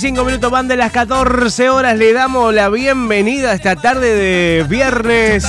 [0.00, 1.98] 35 minutos van de las 14 horas.
[1.98, 5.44] Le damos la bienvenida esta tarde de viernes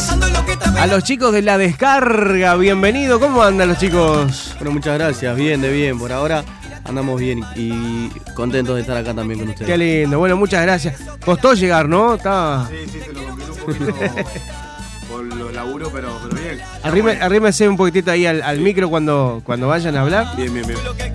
[0.78, 2.58] a los chicos de la descarga.
[2.58, 3.22] Bienvenido.
[3.22, 4.54] ¿Cómo andan los chicos?
[4.56, 5.38] Bueno, muchas gracias.
[5.38, 5.98] Bien, de bien.
[5.98, 6.44] Por ahora
[6.84, 9.72] andamos bien y contentos de estar acá también con ustedes.
[9.72, 10.20] Qué lindo.
[10.20, 11.00] Bueno, muchas gracias.
[11.24, 12.16] Costó llegar, ¿no?
[12.16, 12.68] Está...
[12.70, 13.96] Sí, sí, se lo complicó un poquito
[15.10, 16.60] por los laburo, pero, pero bien.
[16.84, 20.36] Arrime, arrímese un poquitito ahí al, al micro cuando, cuando vayan a hablar.
[20.36, 21.11] Bien, bien, bien.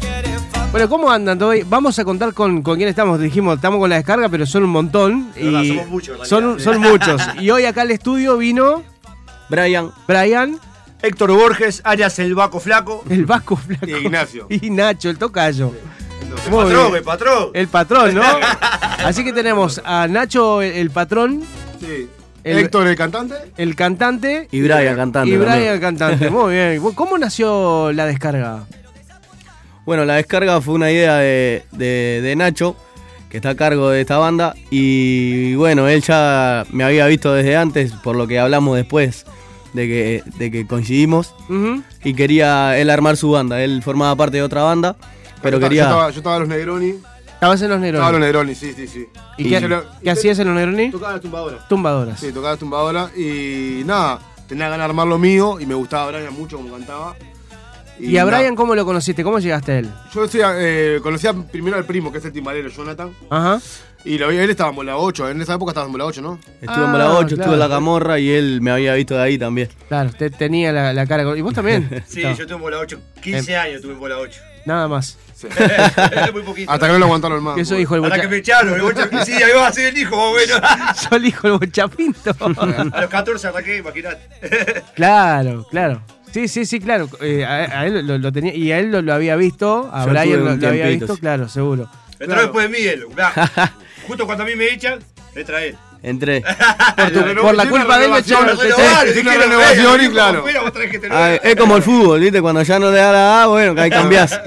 [0.72, 1.52] Bueno, ¿cómo andan todo?
[1.66, 3.18] Vamos a contar con, con quién estamos.
[3.18, 5.32] Dijimos, estamos con la descarga, pero son un montón.
[5.34, 7.22] Verdad, y somos muchos, Son, son muchos.
[7.40, 8.82] Y hoy acá al estudio vino
[9.48, 10.58] Brian, Brian,
[11.00, 13.04] Héctor Borges, alias el Baco Flaco.
[13.08, 13.86] el Vasco Flaco.
[13.86, 14.46] Y Ignacio.
[14.50, 15.72] Y Nacho, el tocayo.
[16.20, 16.96] Entonces, Muy patrón, bien.
[16.96, 17.50] el patrón.
[17.54, 18.22] El patrón, ¿no?
[19.04, 21.42] Así que tenemos a Nacho, el, el patrón,
[21.80, 22.08] Sí.
[22.44, 23.34] El- Héctor, el cantante.
[23.56, 25.32] el cantante y Brian cantando.
[25.32, 26.30] y Brian, el cantante.
[26.30, 26.80] Muy bien.
[26.94, 28.64] ¿Cómo nació la descarga?
[29.86, 32.76] Bueno, la descarga fue una idea de, de- de Nacho,
[33.30, 34.54] que está a cargo de esta banda.
[34.70, 39.24] Y bueno, él ya me había visto desde antes, por lo que hablamos después
[39.72, 41.34] de que, de que coincidimos.
[42.04, 43.62] Y quería él armar su banda.
[43.62, 44.96] Él formaba parte de otra banda,
[45.40, 45.82] pero Yo estaba- quería.
[45.82, 46.94] Yo estaba, yo estaba en los Negroni.
[47.36, 48.20] ¿Estabas en los Estaba en los?
[48.22, 49.06] Negroni, sí, sí, sí.
[49.38, 50.90] ¿Y, Y qué, lo- qué hacías en los Negrones?
[50.90, 51.68] Tocaba la tumbadora.
[51.68, 52.18] Tumbadoras.
[52.18, 53.10] Sí, tocaba la tumbadora.
[53.16, 54.18] Y nada,
[54.48, 55.60] tenía ganas de armar lo mío.
[55.60, 57.14] Y me gustaba Brian mucho como cantaba.
[57.98, 59.22] ¿Y a nada, Brian cómo lo conociste?
[59.24, 59.88] ¿Cómo llegaste a él?
[60.14, 63.10] Yo decía, eh, conocía primero al primo, que es el timbalero, Jonathan.
[63.30, 63.60] Ajá.
[64.04, 65.30] Y lo vi, él estaba en bola 8.
[65.30, 66.38] En esa época estaba en bola 8, ¿no?
[66.60, 67.42] Estuve en Ah, Bola 8, claro.
[67.42, 69.68] estuve en La Camorra y él me había visto de ahí también.
[69.88, 71.24] Claro, usted tenía la, la cara.
[71.24, 71.88] con- ¿Y vos también?
[72.06, 72.34] Sí, Estaba.
[72.36, 73.00] yo tuve en bola 8.
[73.20, 74.40] 15 años tuve en bola 8.
[74.64, 75.18] Nada más.
[75.34, 75.48] Sí.
[76.32, 76.70] Muy poquito.
[76.70, 77.58] Hasta que no lo aguantaron más.
[77.58, 79.98] Eso dijo el Hasta que me echaron, el bocha- Sí, ahí va a ser el
[79.98, 81.10] hijo, más o menos.
[81.10, 82.36] Yo dijo el bochapinto.
[82.40, 84.84] A los 14 arranqué, imaginate.
[84.94, 86.00] claro, claro.
[86.32, 87.08] Sí, sí, sí, claro.
[87.20, 90.04] Eh, a, a él lo, lo tenía y a él lo, lo había visto, a
[90.04, 91.20] Yo Brian lo, había visto, sí.
[91.20, 91.88] claro, seguro.
[92.12, 92.42] Entró Claro.
[92.42, 93.04] después de mí él.
[93.08, 93.32] mirá.
[94.06, 94.98] Justo cuando a mí me echan,
[95.34, 95.76] entra él.
[96.02, 96.42] Entré.
[96.96, 98.58] Por, tu- por la culpa de él renovación, echaron.
[99.14, 100.44] Si una quiero, renovación y claro.
[101.10, 102.40] Ah, es como el fútbol, ¿viste?
[102.42, 104.38] Cuando ya no le da la A, bueno, que ahí cambiás.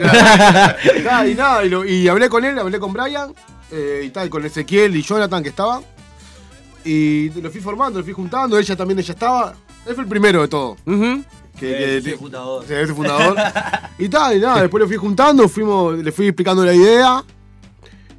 [1.27, 3.33] Y nada, y, lo- y hablé con él, hablé con Brian,
[3.71, 5.81] eh, y tal, con Ezequiel y Jonathan que estaban.
[6.85, 9.53] Y lo fui formando, lo fui juntando, ella también ella estaba.
[9.85, 10.77] Él fue el primero de todo.
[10.85, 11.23] Ujú.
[11.59, 12.63] Que, Eh, que- sí, fundador.
[12.67, 13.35] Sí, ese fundador.
[13.99, 17.23] y tal, y nada, después lo fui juntando, fuimos, le fui explicando la idea.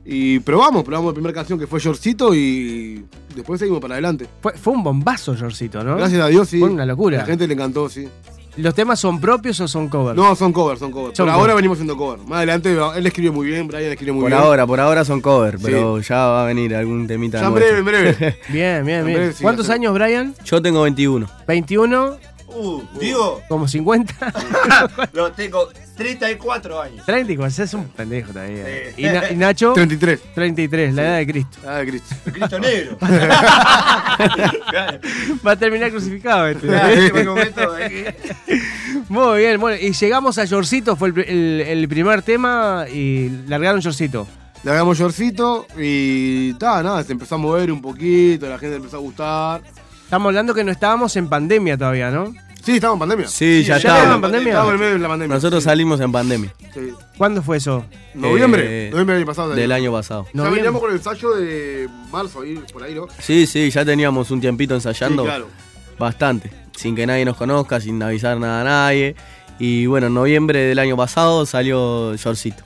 [0.04, 4.26] Y probamos, probamos la primera canción que fue Yorcito y después seguimos para adelante.
[4.40, 5.96] Fue, fue un bombazo, Jorcito, ¿no?
[5.96, 6.58] Gracias a Dios, sí.
[6.58, 7.18] Fue una locura.
[7.18, 8.08] La gente le encantó, sí.
[8.56, 10.16] ¿Los temas son propios o son covers?
[10.16, 11.16] No, son covers, son covers.
[11.16, 11.40] Son por covers.
[11.40, 12.18] ahora venimos haciendo cover.
[12.26, 14.42] Más adelante, él escribió muy bien, Brian escribió muy Por bien.
[14.42, 15.62] ahora, por ahora son cover, Sí.
[15.66, 18.12] pero ya va a venir algún temita Ya en breve, en breve.
[18.48, 19.16] Bien, bien, En bien.
[19.18, 20.34] breve sí, ¿Cuántos años, Brian?
[20.44, 21.28] Yo tengo 21.
[21.46, 22.16] 21,
[22.54, 24.32] Uh, digo, como 50.
[25.12, 27.04] no, tengo 34 años.
[27.06, 28.64] 34, es un pendejo todavía.
[28.64, 29.02] Sí.
[29.02, 30.20] Y, Na- y Nacho, 33.
[30.34, 31.58] 33, la edad de Cristo.
[31.66, 32.14] Ah, Cristo.
[32.32, 32.96] Cristo negro.
[35.46, 36.66] Va a terminar crucificado este.
[37.06, 38.14] este
[39.08, 43.28] Muy bien, bueno, y llegamos a Yorcito, fue el, pri- el- el primer tema y
[43.46, 44.26] largaron Yorcito.
[44.62, 48.98] Le hagamos shortcito y ta, nada, se empezó a mover un poquito, la gente empezó
[48.98, 49.62] a gustar.
[50.10, 52.34] Estamos hablando que no estábamos en pandemia todavía, ¿no?
[52.64, 53.28] Sí, estamos en pandemia.
[53.28, 54.48] Sí, ya estaban en pandemia.
[54.48, 55.34] Estábamos en medio de la pandemia.
[55.36, 55.68] Nosotros sí.
[55.68, 56.80] salimos en pandemia Sí.
[57.16, 57.84] ¿Cuándo fue eso?
[58.14, 58.88] Noviembre.
[58.88, 59.54] Eh, noviembre del año pasado.
[59.54, 60.24] del año pasado.
[60.24, 60.60] Ya Noviembre.
[60.62, 63.06] veníamos con el ensayo de marzo, ahí, por ahí, ¿no?
[63.20, 65.46] Sí, sí, ya teníamos un tiempito ensayando Sí, claro.
[65.96, 69.14] bastante, sin que nadie nos conozca, sin avisar nada a nadie.
[69.60, 72.64] Y bueno, en noviembre del año pasado salió Shortcito.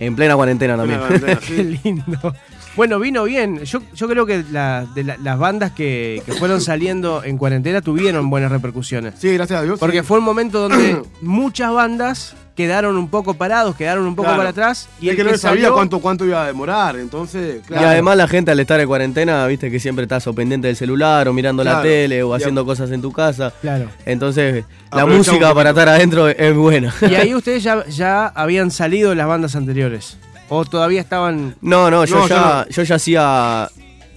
[0.00, 0.98] En plena cuarentena también.
[0.98, 2.34] Cuarentena, Qué lindo.
[2.76, 3.60] Bueno, vino bien.
[3.64, 7.80] Yo, yo creo que la- de la- las bandas que, que fueron saliendo en cuarentena
[7.82, 9.14] tuvieron buenas repercusiones.
[9.18, 9.78] Sí, gracias a Dios.
[9.78, 10.06] Porque sí.
[10.06, 14.38] fue un momento donde muchas bandas quedaron un poco parados, quedaron un poco Claro.
[14.38, 14.88] para atrás.
[15.00, 17.66] Y es el que no que sabía salió- cuánto, cuánto iba a demorar, entonces, Y
[17.66, 17.88] claro.
[17.88, 21.26] además la gente al estar en cuarentena, viste que siempre estás o pendiente del celular
[21.28, 23.52] o mirando la tele o Y haciendo cosas en tu casa.
[23.60, 23.88] Claro.
[24.06, 26.94] Entonces la música para estar adentro es buena.
[27.10, 30.16] Y ahí ustedes ya, ya habían salido las bandas anteriores.
[30.48, 31.56] O todavía estaban.
[31.60, 33.68] No, no, yo, No, yo ya, yo ya hacía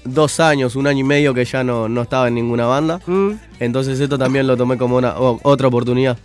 [0.03, 2.99] dos años, un año y medio que ya no, no estaba en ninguna banda.
[3.05, 6.17] Mm, Entonces esto también lo tomé como una o- otra oportunidad.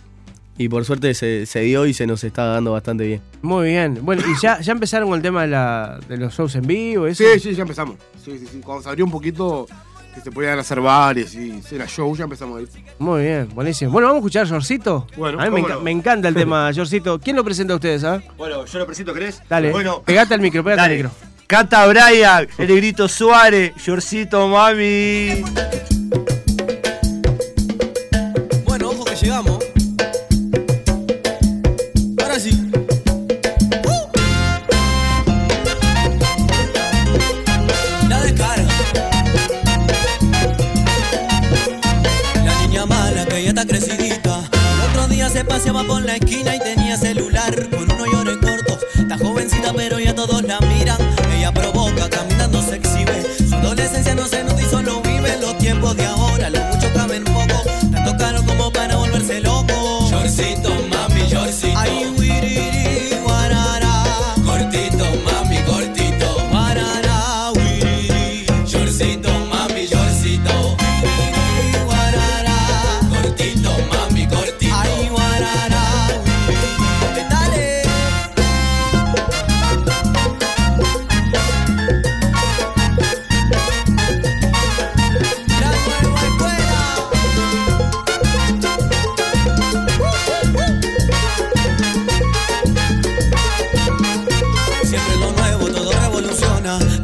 [0.57, 3.21] Y por suerte se, se dio y se nos está dando bastante bien.
[3.41, 3.97] muy bien.
[4.03, 7.07] Bueno, y ya, ya empezaron con el tema de, la, de los shows en vivo.
[7.07, 7.23] Eso.
[7.33, 7.95] Sí, sí, ya empezamos.
[8.23, 8.59] Sí, sí, sí.
[8.63, 9.65] Cuando se abrió un poquito,
[10.13, 12.67] que se podían hacer bares y era show, ya empezamos ahí.
[12.99, 13.91] Muy bien, buenísimo.
[13.91, 15.07] Bueno, vamos a escuchar Yorcito.
[15.17, 15.81] Bueno, a mí me, cómo enca- no.
[15.81, 17.19] me encanta el tema Yorcito.
[17.19, 18.21] ¿Quién lo presenta a ustedes, ah?
[18.37, 19.41] Bueno, yo lo presento, ¿querés?
[19.49, 21.11] Dale, Bueno, pegate al micro, pegate al micro.
[21.47, 25.43] Canta Brian, el negrito Suárez, Yorcito Mami.
[43.43, 44.49] Ella está crecidita.
[44.53, 48.79] El otro día se paseaba por la esquina y tenía celular con unos llores cortos.
[48.97, 50.72] Está jovencita, pero ya todos la miran.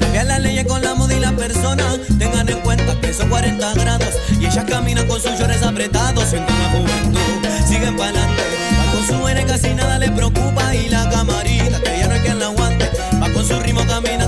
[0.09, 1.83] Cambiar las leyes con la moda y la persona.
[2.17, 4.09] Tengan en cuenta que son 40 grados.
[4.39, 6.23] Y ellas caminan con sus llores apretados.
[6.27, 8.43] Sienten la juventud, siguen para adelante.
[8.79, 10.73] Va con su eres, casi nada le preocupa.
[10.73, 12.89] Y la camarita, que ya no hay quien la aguante.
[13.21, 14.18] Va con su ritmo caminando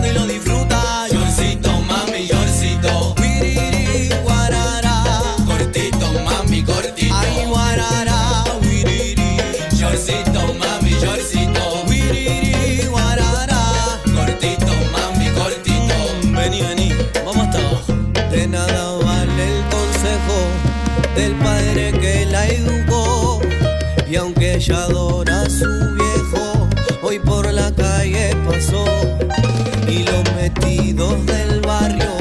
[24.62, 26.70] ella adora a su viejo,
[27.02, 28.86] hoy por la calle pasó.
[29.88, 32.12] Y los metidos del barrio,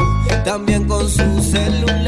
[0.42, 1.99] también con su celular.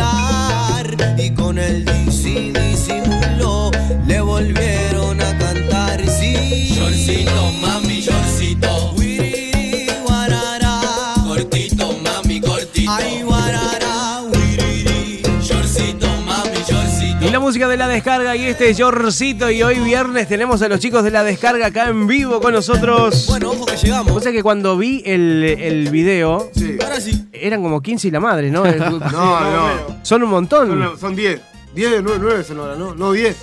[17.53, 21.05] Música de la descarga y este es Yorcito y hoy viernes tenemos a los chicos
[21.05, 23.27] de la descarga acá en vivo con nosotros.
[23.29, 24.11] Bueno, ojo que llegamos.
[24.11, 26.79] O sea que cuando vi el, el video, Sí.
[26.83, 27.27] Ahora sí.
[27.31, 28.65] eran como 15 y la madre, ¿no?
[28.65, 29.99] No, no.
[30.03, 30.69] Son un montón.
[30.83, 31.43] Son, son 10.
[31.75, 32.95] 10, 9, 9 son ahora, ¿no?
[32.95, 33.37] No, 10.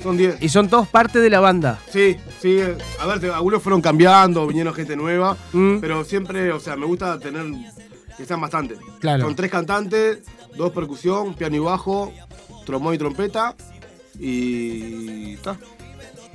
[0.00, 0.36] Son 10.
[0.40, 1.80] Y son todos parte de la banda.
[1.90, 2.58] Sí, sí.
[2.60, 5.36] eh, A ver, algunos fueron cambiando, vinieron gente nueva.
[5.52, 5.78] Mm.
[5.80, 7.42] Pero siempre, o sea, me gusta tener
[8.16, 8.78] que sean bastantes.
[9.00, 9.24] Claro.
[9.24, 10.20] Son tres cantantes,
[10.56, 12.12] dos percusión, piano y bajo,
[12.66, 13.54] trombón y trompeta.
[14.18, 15.34] Y.
[15.34, 15.56] ¿Está?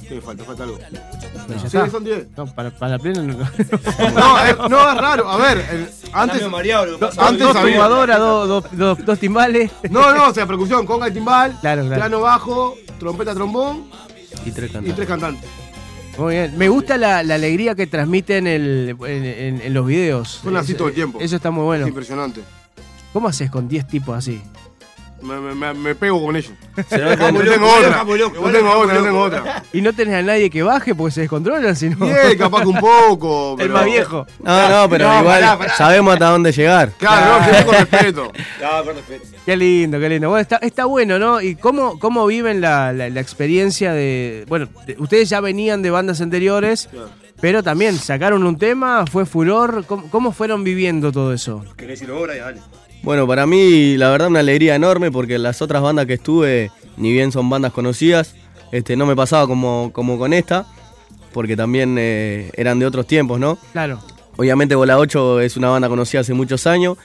[0.07, 0.43] ¿Qué me falta?
[0.43, 0.77] Falta algo.
[1.47, 1.89] Pero ya Sí, está.
[1.89, 2.27] son 10.
[2.35, 3.37] No, para, para la plena no.
[3.37, 5.29] No, es, no, es raro.
[5.29, 6.41] A ver, el- antes.
[7.17, 9.71] Antes dos tubadoras, dos, dos, dos- dos timbales.
[9.89, 11.95] No, no, o sea, percusión, conga y timbal, Claro, claro.
[12.01, 13.85] piano bajo, trompeta, trombón
[14.45, 14.95] Y tres y cantantes.
[14.95, 15.49] tres cantantes.
[16.17, 16.57] Muy bien.
[16.57, 20.41] Me gusta la, la alegría que transmiten el- en, en- en los videos.
[20.43, 21.19] Son así todo el tiempo.
[21.21, 21.85] Eso está muy bueno.
[21.85, 22.41] Es impresionante.
[23.13, 24.41] ¿Cómo haces con 10 tipos así?
[25.21, 26.51] Me, me- me- me pego con ellos.
[26.75, 26.83] No
[27.43, 28.03] tengo otra.
[28.03, 29.63] No tengo otra, no tengo otra.
[29.71, 32.05] Y no tenés a nadie que baje porque se descontrolan, sino.
[32.05, 33.51] Él, capaz que un poco.
[33.59, 34.25] el pero- más viejo.
[34.43, 35.75] No, no, pero No, igual pará, pará.
[35.75, 36.91] sabemos hasta dónde llegar.
[36.97, 38.31] Claro, no, con respeto.
[39.45, 40.29] Qué lindo, qué lindo.
[40.29, 41.41] Bueno, está, está bueno, ¿no?
[41.41, 44.45] ¿Y cómo, cómo viven la, la- la experiencia de.
[44.47, 47.09] Bueno, de- ustedes ya venían de bandas anteriores, Claro.
[47.39, 49.85] pero también sacaron un tema, fue furor.
[49.85, 51.63] ¿Cómo, cómo fueron viviendo todo eso?
[51.75, 52.35] ¿Querés decirlo ahora?
[52.35, 52.61] Dale.
[53.03, 57.11] Bueno, para mí la verdad una alegría enorme porque las otras bandas que estuve, ni
[57.11, 58.35] bien son bandas conocidas,
[58.71, 60.67] este, no me pasaba como, como con esta,
[61.33, 63.57] porque también eh, eran de otros tiempos, ¿no?
[63.71, 63.99] Claro.
[64.37, 66.97] Obviamente Bola 8 es una banda conocida hace muchos años,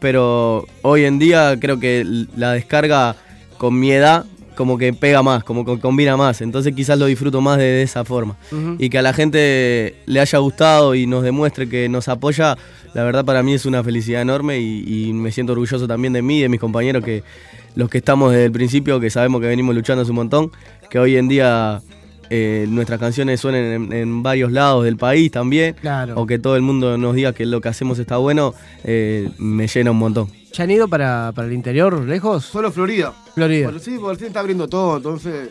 [0.00, 2.04] pero hoy en día creo que
[2.36, 3.16] la descarga
[3.58, 4.24] con mi edad
[4.54, 7.82] como que pega más, como que combina más, entonces quizás lo disfruto más de, de
[7.82, 8.36] esa forma.
[8.78, 12.56] Y que a la gente le haya gustado y nos demuestre que nos apoya,
[12.94, 16.22] la verdad para mí es una felicidad enorme y, y me siento orgulloso también de
[16.22, 17.22] mí y de mis compañeros que
[17.74, 20.52] los que estamos desde el principio, que sabemos que venimos luchando hace un montón,
[20.90, 21.80] que hoy en día
[22.30, 26.14] eh, nuestras canciones suenen en, en varios lados del país también, Claro.
[26.16, 29.66] o que todo el mundo nos diga que lo que hacemos está bueno, eh, me
[29.66, 30.28] llena un montón.
[30.54, 32.44] ¿Ya han ido para, para el interior, lejos?
[32.44, 33.12] Solo Florida.
[33.34, 33.64] Florida.
[33.66, 35.50] Bueno, sí, porque el fin está abriendo todo, entonces.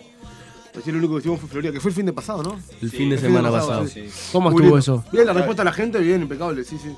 [0.73, 2.59] Recién lo único que hicimos fue Florida, que fue el fin de pasado, ¿no?
[2.81, 3.81] El fin de el fin semana de pasado.
[3.83, 4.05] pasado, sí.
[4.31, 4.79] ¿Cómo Muy estuvo lindo.
[4.79, 5.05] eso?
[5.11, 6.89] Bien, la respuesta de la gente, bien, impecable, sí, sí.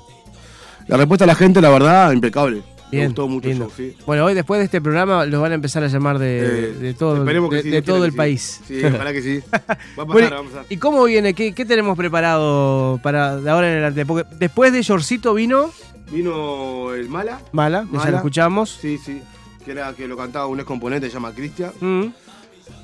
[0.88, 2.62] La respuesta de la gente, la verdad, impecable.
[2.90, 3.96] Bien, Me gustó mucho show, sí.
[4.06, 6.94] Bueno, hoy después de este programa los van a empezar a llamar de, Eh, de
[6.94, 8.16] todo, que de, sí, de Dios todo el sí.
[8.16, 8.60] país.
[8.66, 9.40] Sí, ojalá que sí.
[9.52, 10.66] Va a pasar, Bueno, va a pasar.
[10.70, 11.34] ¿Y cómo viene?
[11.34, 14.06] ¿Qué, qué tenemos preparado para de ahora en adelante?
[14.06, 15.70] Porque después de Yorcito vino
[16.10, 18.78] Vino el Mala, Mala, que ya lo escuchamos.
[18.80, 19.20] sí, sí,
[19.64, 21.72] que era que lo cantaba un ex componente, se llama Cristian.
[21.80, 22.04] Mm.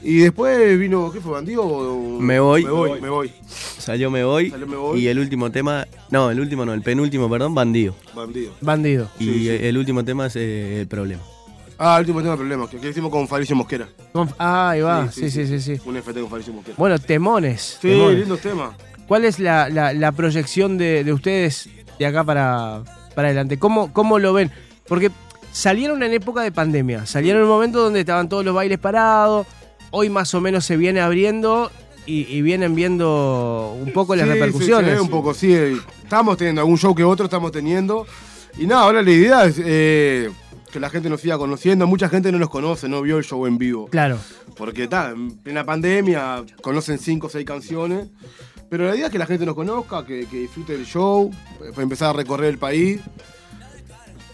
[0.03, 1.63] Y después vino, ¿qué fue, Bandido?
[1.65, 2.65] o- Me voy.
[2.65, 3.33] Me voy, me voy.
[3.79, 5.01] Salió Me Voy, Salió Me Voy.
[5.01, 7.95] y el último tema, no, el último no, el penúltimo, perdón, Bandido.
[8.15, 8.53] Bandido.
[8.61, 9.09] Bandido.
[9.19, 9.49] Y Sí, sí.
[9.49, 11.23] el último tema es eh, El Problema.
[11.79, 13.89] Ah, el último tema de problemas, que, que hicimos con Fabricio Mosquera.
[14.13, 15.81] Con- ah, ahí va, sí, sí, sí, sí.
[15.85, 16.77] Un FT con Fabricio Mosquera.
[16.79, 17.79] Bueno, temones.
[17.83, 18.19] Sí, temones.
[18.21, 18.71] lindos temas.
[19.09, 22.83] ¿Cuál es la, la- la proyección de, de ustedes de acá para,
[23.15, 23.59] para adelante?
[23.59, 24.51] ¿Cómo, ¿Cómo lo ven?
[24.89, 25.11] Porque
[25.53, 29.47] salieron en época de pandemia, salieron en un momento donde estaban todos los bailes parados,
[29.91, 31.71] hoy más o menos se viene abriendo
[32.07, 34.95] y, y vienen viendo un poco las Sí, sí, repercusiones.
[34.95, 35.55] ve un poco, sí.
[36.03, 38.07] Estamos teniendo algún show que otro estamos teniendo.
[38.59, 40.31] Y nada, ahora la idea es eh,
[40.73, 41.87] que la gente nos siga conociendo.
[41.87, 43.87] Mucha gente no nos conoce, no vio el show en vivo.
[43.89, 44.19] Claro,
[44.57, 48.09] Porque está, en plena pandemia conocen cinco o seis canciones.
[48.73, 51.31] Pero la idea es que la gente nos conozca, que, que disfrute del show,
[51.77, 53.03] empezar a recorrer el país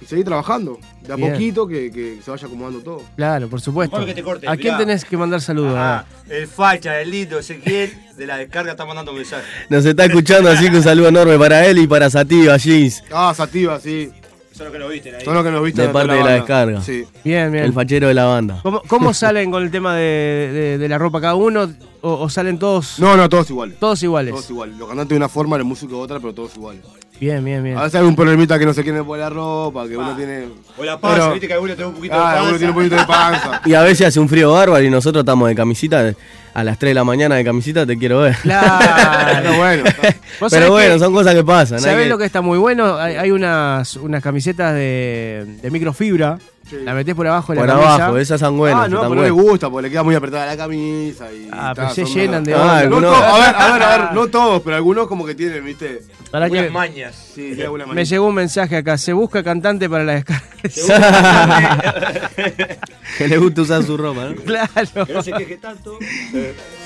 [0.00, 0.78] y seguir trabajando.
[1.02, 1.32] De a Bien.
[1.32, 3.02] poquito que, que se vaya acomodando todo.
[3.16, 3.96] claro, por supuesto.
[3.96, 4.78] Mejor que te cortes, ¿A quién mirá.
[4.78, 5.74] tenés que mandar saludos?
[5.76, 9.44] Ah, el facha, el lindo Ezequiel de la descarga está mandando mensajes.
[9.70, 13.32] Nos está escuchando, así que un saludo enorme para él y para Sativa Jeans, Ah,
[13.34, 14.12] Sativa, sí.
[14.58, 15.24] Eso es lo que lo viste ahí.
[15.24, 16.34] Son los que nos viste De parte de la banda.
[16.34, 16.80] descarga.
[16.82, 17.04] Sí.
[17.24, 17.62] Bien, bien.
[17.64, 18.58] el fachero de la banda.
[18.64, 20.02] ¿Cómo, cómo salen con el tema de,
[20.52, 21.70] de- de la ropa cada uno?
[22.00, 23.78] ¿O, o salen todos, No, no, todos iguales.
[23.78, 24.32] todos iguales?
[24.32, 24.76] Todos iguales.
[24.76, 26.82] Los cantantes de una forma, los músicos de otra, pero todos iguales.
[27.20, 27.76] Bien, bien, bien.
[27.76, 30.44] A veces hay un problemita que no se quieren poner la ropa, que uno tiene.
[30.76, 32.42] O la panza, Pero- viste que alguno tiene un poquito de Ah, panza.
[32.48, 33.60] uno tiene un poquito de panza.
[33.66, 36.14] Y a veces hace un frío bárbaro y nosotros estamos de camisita.
[36.54, 38.36] A las 3 de la mañana de camisita te quiero ver.
[38.36, 38.78] Claro.
[39.42, 39.84] Pero bueno.
[40.50, 41.78] Pero bueno, que- son cosas que pasan.
[41.80, 42.96] ¿Sabés que- lo que está muy bueno?
[42.96, 46.38] Hay, hay unas, unas camisetas de, de microfibra.
[46.68, 46.76] Sí.
[46.84, 47.94] La metés por abajo de Por la camisa.
[47.94, 48.84] abajo, esas son buenas.
[48.84, 51.32] ah, no, pero no le gusta, porque le queda muy apretada la camisa.
[51.32, 52.58] Y, Ah, pero se llenan de Ah.
[52.58, 55.64] No algunos- a ver, a ver, a ver, no todos, pero algunos como que tienen,
[55.64, 56.02] viste.
[56.30, 57.14] Para que mañas.
[57.34, 58.98] Sí, tiene alguna me llegó un mensaje acá.
[58.98, 60.44] Se busca cantante para la descarga.
[63.16, 64.34] Que le gusta usar su ropa, ¿no?
[64.42, 65.06] claro.
[65.06, 65.98] Que no se queje tanto.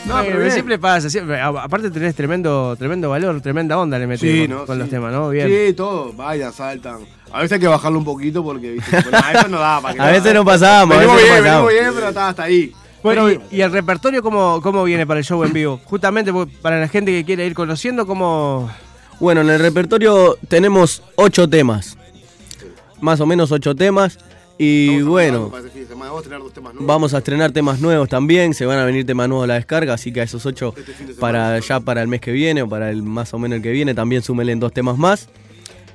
[0.05, 0.51] No, Bueno, pero bien.
[0.53, 1.09] siempre pasa.
[1.09, 4.67] siempre- aparte tenés tremendo, tremendo valor, tremenda onda le metés Sí, con, ¿no?
[4.67, 4.81] con Sí.
[4.81, 5.29] los temas, ¿no?
[5.31, 5.49] Bien.
[5.49, 6.99] Sí, todos, bailan, saltan.
[7.33, 9.95] A veces hay que bajarlo un poquito porque, viste, bueno, a eso no da para
[9.95, 11.73] que A veces no pasamos, a Venimos veces no bien, venimos pasamos.
[11.73, 12.73] bien, pero está hasta ahí.
[13.03, 15.81] Bueno, y, y el repertorio cómo, cómo viene para el show en vivo?
[15.85, 18.71] Justamente por- para la gente que quiere ir conociendo, ¿cómo...?
[19.21, 21.97] Bueno, en el repertorio tenemos ocho temas.
[23.01, 24.19] Más o menos ocho temas.
[24.65, 26.87] Y bueno, Vamos a tener dos temas nuevos.
[26.87, 28.55] vamos a estrenar temas nuevos también.
[28.55, 29.95] Se van a venir temas nuevos a la descarga.
[29.95, 32.91] Así que a esos ocho Este para ya para el mes que viene o para
[32.91, 35.29] el más o menos el que viene también súmenle dos temas más.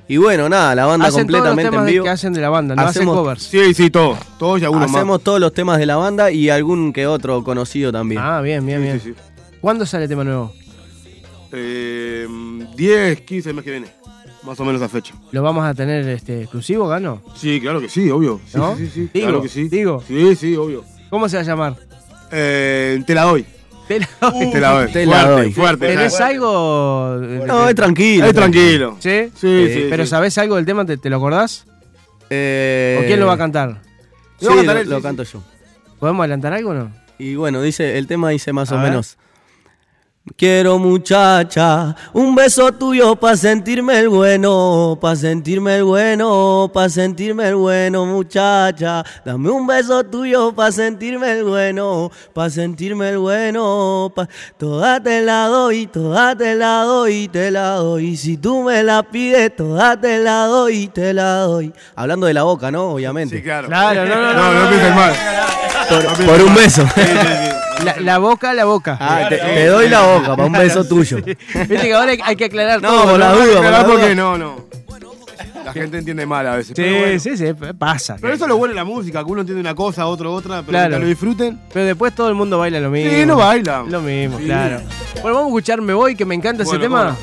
[0.06, 2.04] Y bueno, nada, la banda hacen todos los completamente temas en vivo.
[2.04, 3.42] que hacen de la banda, no hacen Hacemos- covers.
[3.42, 4.18] Sí, sí, todos.
[4.38, 5.24] Todos y algunos Hacemos más.
[5.24, 8.20] todos los temas de la banda y algún que otro conocido también.
[8.22, 9.00] Ah, bien, bien, Sí, bien.
[9.00, 9.54] sí, sí.
[9.62, 10.52] ¿Cuándo sale el tema nuevo?
[11.52, 12.26] Eh,
[12.76, 13.86] 10, 15 el mes que viene.
[14.44, 15.14] Más o menos esa fecha.
[15.32, 17.22] ¿Lo vamos a tener este, exclusivo, Gano?
[17.36, 18.40] Sí, claro que sí, obvio.
[18.46, 18.76] Sí, ¿No?
[18.76, 19.10] sí, sí, sí.
[19.12, 19.68] Digo, claro que sí.
[19.68, 20.02] digo.
[20.06, 20.84] Sí, sí, obvio.
[21.10, 21.76] ¿Cómo se va a llamar?
[22.30, 23.44] Eh, te la doy.
[23.88, 24.08] Te la-
[24.52, 24.92] te la doy.
[24.92, 25.52] te la fuerte, doy.
[25.52, 25.86] fuerte.
[25.88, 27.16] ¿Tenés algo?
[27.46, 28.26] No, es tranquilo.
[28.26, 28.96] Es tranquilo.
[29.00, 29.30] ¿Sí?
[29.34, 29.86] Sí, sí.
[29.90, 30.10] ¿Pero sí.
[30.10, 30.84] sabés algo del tema?
[30.84, 31.66] ¿Te, te lo acordás?
[32.30, 33.80] Eh, ¿O quién lo va a cantar?
[34.38, 35.42] Sí, Lo va a cantar lo, él, lo sí, canto yo.
[35.98, 36.92] ¿Podemos adelantar algo o no?
[37.18, 38.90] Y bueno, dice, el tema dice más A o ver.
[38.90, 39.16] menos.
[40.36, 47.48] Quiero muchacha, un beso tuyo pa' sentirme el bueno, pa' sentirme el bueno, pa' sentirme
[47.48, 49.04] el bueno, muchacha.
[49.24, 54.12] Dame un beso tuyo pa' sentirme el bueno, pa' sentirme el bueno.
[54.14, 54.28] Pa...
[54.56, 58.16] Toda te la doy, toda te la doy, te la doy.
[58.16, 61.72] Si tú me la pides, toda te la doy, te la doy.
[61.96, 62.90] Hablando de la boca, ¿no?
[62.90, 63.36] Obviamente.
[63.36, 63.68] Sí, claro.
[63.68, 65.12] Claro, no, no, no, No, no, no pienses mal.
[65.88, 66.82] por, por un beso.
[66.94, 67.54] Sí, sí.
[67.84, 68.96] La, la boca, la boca.
[69.00, 71.16] Ah, te, te doy la boca para un beso tuyo.
[71.24, 73.10] Viste que ahora hay, hay que aclarar No, todo.
[73.10, 73.92] por la duda, por la duda.
[73.98, 74.68] porque no, no.
[75.64, 76.72] La gente entiende mal a veces.
[76.74, 77.20] pero Sí, bueno.
[77.20, 77.44] sí, sí,
[77.78, 78.16] pasa.
[78.20, 80.60] Pero eso es lo bueno de la música, que uno entiende una cosa, otro otra,
[80.62, 80.94] pero Claro.
[80.94, 81.60] que lo disfruten.
[81.74, 83.10] Pero después todo el mundo baila lo mismo.
[83.12, 83.90] Sí, no bailan.
[83.90, 84.44] Lo mismo, Sí.
[84.46, 84.80] claro.
[85.20, 87.14] Bueno, vamos a escuchar Me Voy, que me encanta ese tema.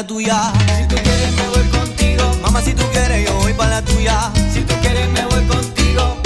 [0.00, 2.24] Si tú quieres me voy contigo.
[2.40, 4.32] Mamá, si tú quieres yo voy pa' la tuya.
[4.50, 6.16] Si tú quieres me voy contigo.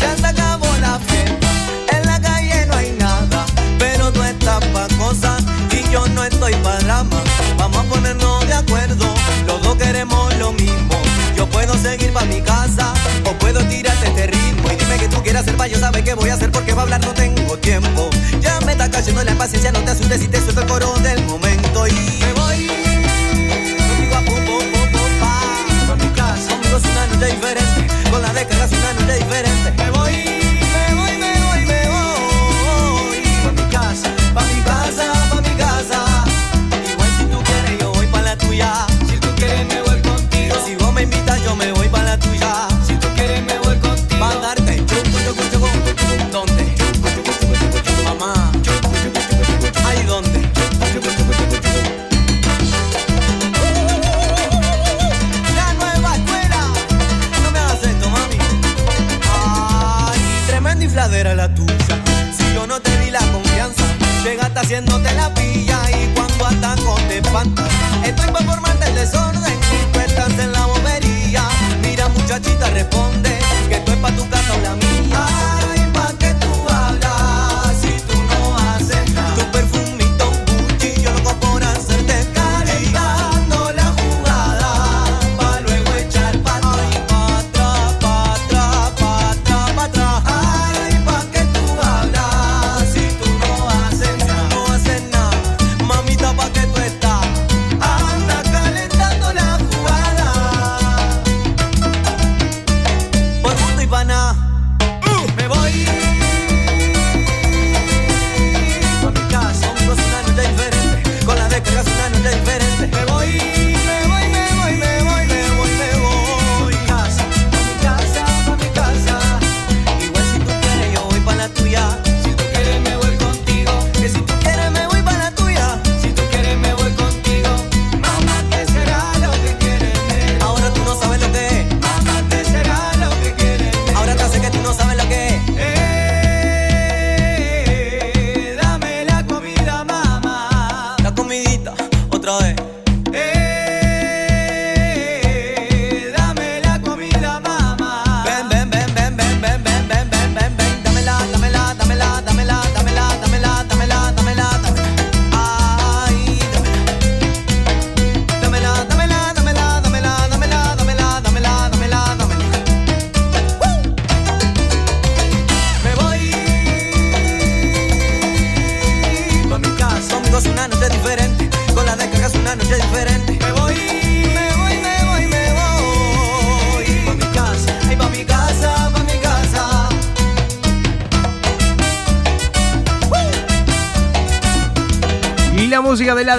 [0.00, 1.48] Ya se acabó la fiesta.
[1.92, 3.46] En la calle no hay nada.
[3.78, 7.22] Pero tú estás pa' cosas y yo no estoy pa' drama.
[7.56, 9.06] Vamos a ponernos de acuerdo.
[9.46, 11.00] Los dos queremos lo mismo.
[11.36, 12.92] Yo puedo seguir pa' mi casa
[13.24, 14.72] o puedo tirarte este ritmo.
[14.72, 16.80] Y dime que tú quieras hacer pa' yo saber qué voy a hacer porque va
[16.80, 18.10] a hablar no tengo tiempo.
[18.40, 21.24] Ya me está cayendo la paciencia, no te asustes si te suelto el coro del
[21.26, 21.86] momento.
[21.86, 22.77] Y me voy.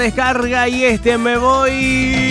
[0.10, 2.26] Descarga y este me voy.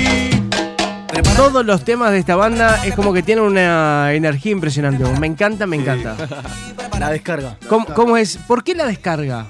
[1.37, 5.05] Todos los temas de esta banda es como que tienen una energía impresionante.
[5.21, 6.17] Me encanta, me encanta.
[6.99, 7.57] La descarga.
[7.69, 8.37] ¿Cómo, cómo es?
[8.37, 9.47] ¿Por qué la descarga?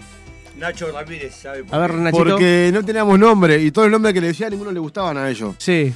[0.58, 1.64] Nacho Ramírez, ¿sabe?
[1.64, 1.94] por A ver?
[1.94, 2.22] Nachito.
[2.22, 5.16] Porque no teníamos nombre y todos los nombres que le decía a ninguno le gustaban
[5.16, 5.54] a ellos.
[5.56, 5.94] Sí.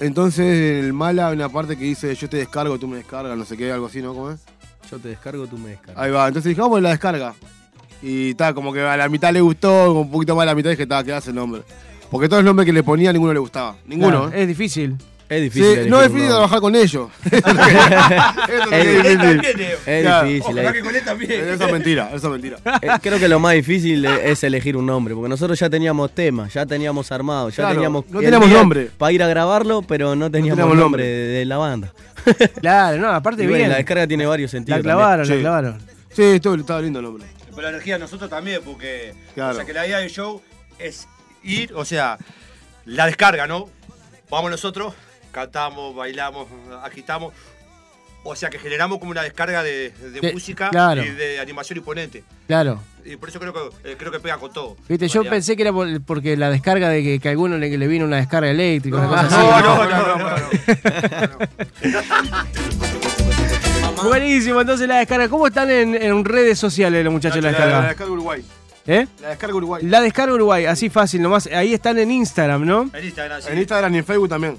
[0.00, 3.44] Entonces el mala hay una parte que dice yo te descargo, tú me descargas, no
[3.44, 4.14] sé qué, algo así, ¿no?
[4.14, 4.40] ¿Cómo es?
[4.90, 6.02] Yo te descargo, tú me descargas.
[6.02, 7.34] Ahí va, entonces dije, vamos a la descarga.
[8.06, 10.70] Y está, como que a la mitad le gustó, un poquito más a la mitad
[10.70, 11.62] dije, está, quedás el nombre.
[12.10, 13.76] Porque todos los nombres que le ponía ninguno le gustaba.
[13.86, 14.22] Ninguno.
[14.28, 14.42] Claro, ¿eh?
[14.42, 14.96] es difícil.
[15.28, 15.64] Es Sí, difícil.
[15.72, 17.08] elegir no es difícil trabajar con ellos.
[17.24, 17.36] Eso
[18.70, 19.18] es difícil.
[19.18, 19.42] también.
[19.86, 20.42] Es difícil.
[20.42, 21.30] Ojalá es- que con él también.
[21.32, 22.58] Eso es mentira, eso es mentira.
[22.82, 26.54] Eh, Creo que lo más difícil es elegir un nombre, porque nosotros ya teníamos temas,
[26.54, 28.90] ya teníamos armado, ya Claro, teníamos no teníamos nombre.
[28.96, 31.04] para ir a grabarlo, pero no teníamos, teníamos nombre nombre.
[31.06, 31.92] de, de la banda.
[32.60, 33.70] Claro, no, aparte Y bueno, bien.
[33.70, 34.80] la descarga tiene varios La sentidos.
[34.82, 35.40] clavaron, la Sí.
[35.40, 35.78] clavaron.
[36.12, 37.26] Sí, estaba lindo el nombre.
[37.56, 39.12] Pero la energía de nosotros también, porque.
[39.34, 39.52] Claro.
[39.52, 40.40] O sea, que la idea del show
[40.78, 41.08] es
[41.42, 42.18] ir, o sea,
[42.84, 43.68] la descarga, ¿no?
[44.30, 44.94] Vamos nosotros,
[45.32, 46.46] cantamos, bailamos,
[46.84, 47.32] agitamos.
[48.28, 51.00] O sea, que generamos como una descarga de, de De- música claro.
[51.04, 52.24] y de animación imponente.
[52.48, 52.82] Claro.
[53.04, 54.76] Y por eso creo que, eh, creo que pega con todo.
[54.88, 57.78] Viste, yo pensé que era por- porque la descarga de que, que a alguno le,
[57.78, 59.36] le vino una descarga eléctrica, una cosa así.
[59.36, 60.36] no, no, no, no,
[63.00, 63.05] no.
[64.06, 65.28] Buenísimo, entonces la descarga.
[65.28, 67.88] ¿Cómo están en, en redes sociales los muchachos de la La, descarga?
[67.88, 68.44] descarga Uruguay.
[68.86, 69.06] ¿Eh?
[69.20, 69.82] La descarga Uruguay.
[69.84, 71.46] La descarga Uruguay, así fácil nomás.
[71.48, 72.90] Ahí están en Instagram, ¿no?
[72.94, 73.48] En Instagram, sí.
[73.50, 74.58] En Instagram y en Facebook también.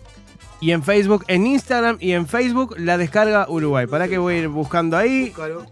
[0.60, 3.86] Y en Facebook, en Instagram y en Facebook, la descarga Uruguay.
[3.88, 5.30] Para que voy a ir buscando ahí.
[5.30, 5.66] Buscalo.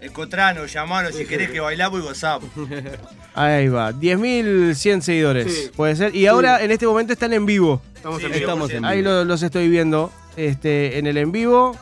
[0.00, 2.48] Encontranos, llamanos si querés que bailamos y gozamos.
[3.34, 5.70] Ahí va, 10.100 seguidores, Sí.
[5.76, 6.16] puede ser.
[6.16, 7.82] Y ahora en este momento están en vivo.
[7.94, 8.40] Estamos Sí, en vivo.
[8.40, 9.10] Estamos en Ahí vivo.
[9.10, 11.76] lo- los estoy viendo este, en el en vivo.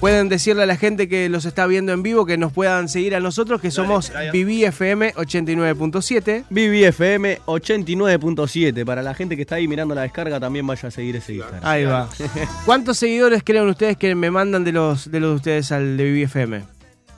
[0.00, 3.14] Pueden decirle a la gente que los está viendo en vivo que nos puedan seguir
[3.14, 4.32] a nosotros, que somos Brian.
[4.32, 6.44] Vivi FM 89.7.
[6.50, 8.84] Vivi FM 89.7.
[8.84, 11.60] Para la gente que está ahí mirando la descarga, también vaya a seguir ese Instagram.
[11.64, 12.08] Ahí va.
[12.66, 16.04] ¿Cuántos seguidores creen ustedes que me mandan de los de los de ustedes al de
[16.04, 16.62] Vivi FM?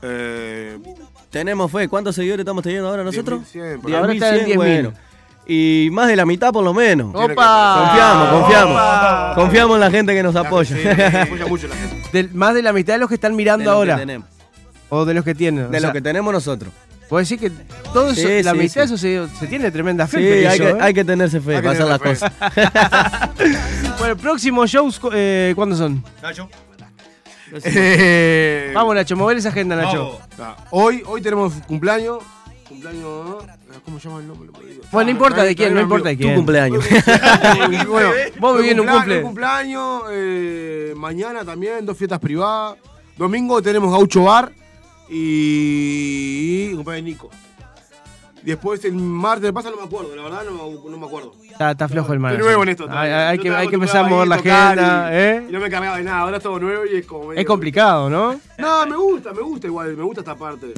[0.03, 0.79] Eh,
[1.31, 1.89] Tenemos fe.
[1.89, 3.43] ¿Cuántos seguidores estamos teniendo ahora nosotros?
[3.53, 3.97] 10.100, por ahí.
[3.97, 4.57] Ahora están en 10.100, 10.000.
[4.57, 4.93] bueno.
[5.49, 7.15] Y más de la mitad por lo menos.
[7.15, 7.77] ¡Opa!
[7.79, 8.73] Confiamos, confiamos.
[8.73, 9.33] ¡Opa!
[9.37, 10.77] Confiamos en la gente que nos apoya.
[10.77, 12.06] Sí, apoya mucho la gente.
[12.17, 13.97] Del- más de la mitad de los que están De mirando ahora.
[13.97, 14.29] tenemos.
[14.89, 15.71] O de los que tienen.
[15.71, 16.73] De o sea, lo que tenemos nosotros.
[17.09, 17.51] Puedo decir que
[17.93, 18.79] todo eso, Sí, la sí, mitad sí.
[18.81, 20.19] de eso se, se tiene tremenda fe.
[20.19, 20.77] Sí, hay eso, que, ¿eh?
[20.81, 22.33] hay que tenerse fe Hay hacer las cosas.
[23.99, 26.03] Bueno, próximos shows, eh, ¿cuándo son?
[26.23, 26.49] Nacho,
[27.65, 30.19] Eh, Vamos, Nacho, mover esa agenda, Nacho.
[30.37, 30.57] vamos.
[30.71, 32.19] Hoy, hoy tenemos cumpleaños.
[32.69, 33.03] Cumpleaños.
[33.03, 33.39] ¿no?
[33.85, 34.51] ¿Cómo se llama el nombre?
[34.93, 36.35] Bueno, no importa de quién, no importa de Tu quién.
[36.35, 36.85] cumpleaños.
[37.89, 39.23] bueno, Vos viviendo un cumpleaños, cumple.
[39.23, 42.77] cumpleaños, eh, mañana también, dos fiestas privadas.
[43.17, 44.53] Domingo tenemos Gaucho Bar
[45.09, 47.31] y cumpleaños de Nico.
[48.43, 51.33] Después el martes pasa no me acuerdo, la verdad no, no me acuerdo.
[51.51, 52.33] Está, está flojo el mar.
[52.33, 52.87] Estoy nuevo en esto.
[52.89, 55.47] Hay, que, hay que empezar a mover la agenda, y- ¿eh?
[55.49, 58.09] Y no me cargaba de nada, ahora es todo nuevo y es como Es complicado,
[58.09, 58.39] ¿no?
[58.59, 60.73] No, me gusta, me gusta igual, me gusta esta parte.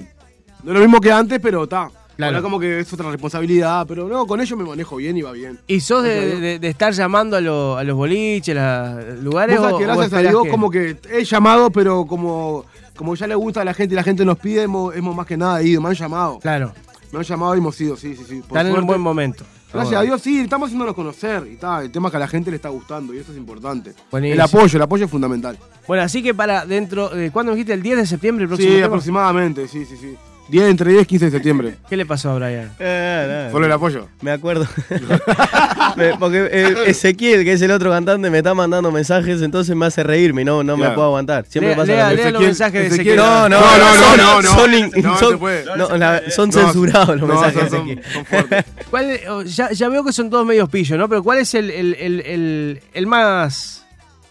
[0.62, 1.90] No es lo mismo que antes, pero está.
[2.16, 2.30] Claro.
[2.36, 5.30] Ahora como que es otra responsabilidad, pero no, con ello me manejo bien y va
[5.30, 5.60] bien.
[5.68, 9.56] ¿Y sos de, estar llamando a, lo- a los boliches, a los lugares?
[9.60, 12.64] Vos o- que o gracias a Dios que- como que he llamado, pero como,
[12.96, 15.26] como ya le gusta a la gente y la gente nos pide, hemos, hemos más
[15.26, 16.40] que nada ido, me han llamado.
[16.40, 16.72] Claro,
[17.12, 18.34] Me han llamado y hemos ido, sí, sí, sí.
[18.48, 19.44] por están en un buen momento.
[19.72, 21.84] Gracias a Dios, sí, estamos haciéndonos conocer y tal.
[21.84, 23.92] El tema es que a la gente le está gustando y eso es importante.
[24.10, 24.34] Buenísimo.
[24.34, 25.56] El apoyo, el apoyo es fundamental.
[25.86, 27.74] Bueno, así que para dentro, de ¿cuándo me dijiste?
[27.74, 28.86] ¿El 10 de septiembre el próximo Sí, tema?
[28.88, 30.16] aproximadamente, sí, sí, sí.
[30.48, 31.74] 10, entre 10 y 15 de septiembre.
[31.88, 32.70] ¿Qué le pasó a Brian?
[32.78, 34.08] Eh, no, Solo el apoyo.
[34.22, 34.66] Me acuerdo.
[35.96, 39.86] Me- Porque eh, Ezequiel, que es el otro cantante, me está mandando mensajes, entonces me
[39.86, 40.94] hace reírme y no, no me Claro.
[40.94, 41.44] puedo aguantar.
[41.48, 42.30] Siempre Lea- pasa lea- lo lea mismo.
[42.38, 43.16] los mensajes de Ezequiel- Ezequiel.
[43.16, 47.20] No, no, No, no, son- no, no, son in- no, son- la- son No, censurados
[47.20, 48.12] los no, mensajes son- de son- Ezequiel.
[48.14, 48.64] son fuertes.
[48.90, 51.08] ¿Cuál ya, ya veo que son todos medios pillos, ¿no?
[51.08, 53.84] Pero ¿cuál es el, el- el- el- el más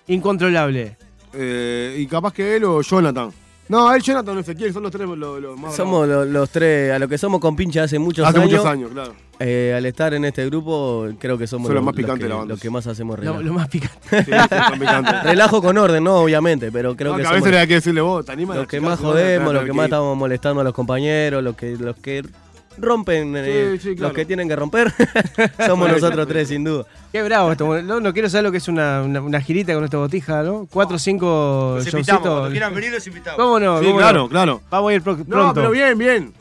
[0.07, 0.95] incontrolable?
[1.33, 3.31] Eh, y capaz que él o Jonathan.
[3.69, 6.25] No, él, Jonathan o Ezequiel, son los tres los, los más Somos bravos.
[6.27, 8.51] lo- los tres, a lo que somos compinches hace muchos Hace años.
[8.51, 9.13] muchos años, claro.
[9.39, 12.23] eh, al estar en este grupo, creo que somos Son los los, más picantes que,
[12.23, 12.53] de la banda.
[12.53, 13.41] los que más hacemos Lo, relajo.
[13.43, 13.97] lo más picante.
[14.09, 14.31] Sí, sí,
[14.69, 15.23] son picantes.
[15.23, 17.67] Relajo con orden, no, obviamente, pero creo No, que que a somos veces le hay
[17.67, 18.57] que decirle vos, ¿te animas?
[18.57, 21.95] los que más jodemos, los que más estamos molestando a los compañeros, los que, los
[21.97, 22.23] que
[22.77, 24.09] rompen, eh, sí, claro.
[24.09, 24.93] los que tienen que romper,
[25.65, 26.85] somos nosotros tres, sin duda.
[27.11, 27.81] Qué bravo esto.
[27.81, 30.67] No, no quiero saber lo que es una, una, una girita con esta botija, ¿no?
[30.71, 33.39] Cuatro o cinco Los invitamos, cuando quieran venir los invitamos.
[33.39, 33.79] ¿Cómo no?
[33.79, 34.01] Sí, ¿Cómo no?
[34.03, 34.61] claro, claro.
[34.69, 35.35] Vamos a ir pro- pronto.
[35.37, 36.33] No, pero bien, bien.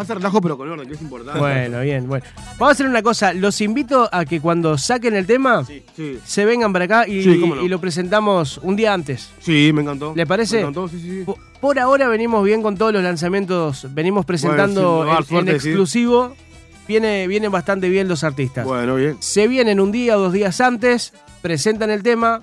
[0.00, 1.38] Hace relajo, pero con orden, que es importante.
[1.38, 2.24] Bueno, bien, bueno.
[2.58, 3.32] Vamos a hacer una cosa.
[3.34, 5.82] Los invito a que cuando saquen el tema, Sí,
[6.24, 7.62] se vengan para acá y, Sí, cómo no.
[7.62, 9.30] y lo presentamos un día antes.
[9.40, 10.12] sí, me encantó.
[10.16, 10.56] ¿Le parece?
[10.56, 11.10] Me encantó, sí, sí.
[11.10, 11.22] sí.
[11.24, 13.86] Po- Por ahora venimos bien con todos los lanzamientos.
[13.94, 16.34] Venimos presentando Bueno, en- exclusivo.
[16.88, 18.64] Viene, vienen bastante bien los artistas.
[18.64, 19.16] Bueno, bien.
[19.20, 22.40] Se vienen un día o dos días antes, presentan el tema.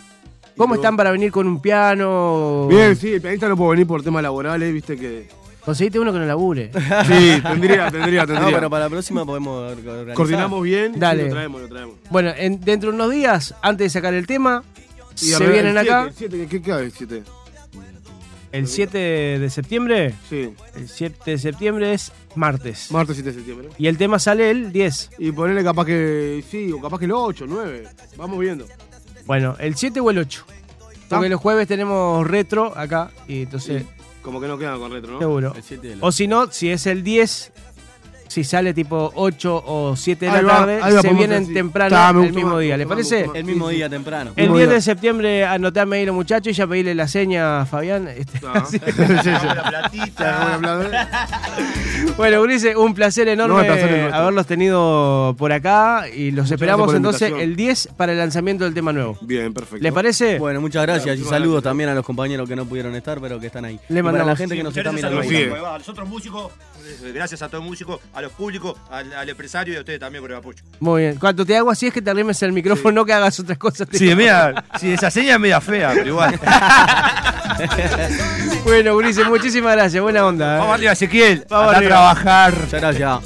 [0.55, 2.67] ¿Cómo están para venir con un piano?
[2.69, 5.27] Bien, sí, el pianista no puede venir por temas laborales, viste que.
[5.67, 6.71] Conseguiste uno que no labure.
[7.07, 8.55] Sí, tendría, tendría, No, tendría.
[8.55, 10.13] pero para la próxima podemos organizar.
[10.13, 11.25] Coordinamos bien y Dale.
[11.25, 11.95] lo traemos, lo traemos.
[12.09, 14.63] Bueno, en- dentro de unos días, antes de sacar el tema,
[15.15, 16.09] Y se arregla- vienen el acá.
[16.15, 17.21] siete, ¿Qué queda el 7?
[18.53, 20.15] El 7 de septiembre.
[20.29, 22.89] Sí, El 7 de septiembre es martes.
[22.91, 23.69] martes 7 de septiembre.
[23.77, 25.09] Y el tema sale el 10.
[25.19, 27.89] Y ponerle capaz que sí, o capaz que el 8, 9.
[28.15, 28.65] Vamos viendo.
[29.25, 30.45] Bueno, el 7 o el 8.
[31.09, 33.83] Porque los jueves tenemos retro acá y entonces,
[34.27, 35.19] Como que no quedan con retro, ¿no?
[35.19, 35.53] seguro.
[35.55, 37.53] El siete de la- O si no, si es el 10,
[38.37, 42.23] si sale tipo 8 o 7 de Ahí la va, tarde, va, se vienen temprano
[42.23, 42.77] el mismo más, día.
[42.77, 43.27] ¿Le parece?
[43.33, 44.31] El mismo día temprano.
[44.35, 44.75] El Mismo 10 día.
[44.75, 48.07] de septiembre anotame ahí los muchachos y ya pedirle la seña a Fabián.
[48.07, 48.39] Este.
[49.91, 49.99] Sí,
[52.17, 56.93] bueno, Ulises, un placer enorme No, placer haberlos tenido por acá y los Muchas esperamos
[56.93, 59.17] entonces el 10 para el lanzamiento del tema nuevo.
[59.21, 59.81] Bien, perfecto.
[59.81, 60.37] ¿Le parece?
[60.37, 61.63] Bueno, muchas gracias y saludos gracias.
[61.63, 63.79] también a los compañeros que no pudieron estar, pero que están ahí.
[63.89, 64.37] Le Y para la mandamos.
[64.37, 65.21] gente que nos está a mirando.
[65.21, 66.51] los, a otros músicos,
[67.13, 70.21] gracias a todo el músico, a los públicos, al, al empresario y a ustedes también
[70.23, 70.63] por el apoyo.
[70.79, 71.15] Muy bien.
[71.17, 73.87] Cuando te hago así es que te arrimes el micrófono, no que hagas otras cosas.
[73.91, 76.39] Sí, mira, sí, esa seña es media fea, pero igual.
[78.63, 80.03] Bueno, Ulises, muchísimas gracias.
[80.03, 80.55] Buena onda.
[80.55, 80.59] ¿eh?
[80.59, 81.45] Vamos arriba, Ezequiel.
[81.49, 82.53] Vamos a trabajar.
[82.53, 83.19] Muchas gracias.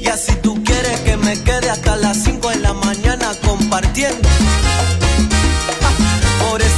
[0.00, 4.28] Y así tú quieres que me quede hasta las 5 de la mañana compartiendo.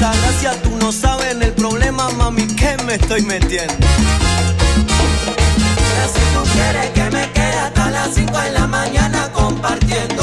[0.07, 3.75] Esa gracia tú no sabes el problema, mami, que me estoy metiendo.
[5.75, 10.23] Y así tú quieres que me quede hasta las 5 de la mañana compartiendo.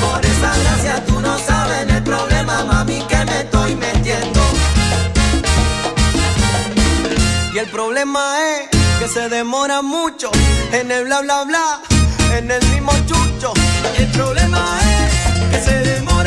[0.00, 4.40] Por esa gracia tú no sabes el problema, mami, que me estoy metiendo.
[7.54, 10.32] Y el problema es que se demora mucho
[10.72, 11.80] en el bla bla bla,
[12.36, 13.52] en el mismo chucho.
[13.96, 16.21] Y el problema es que se demora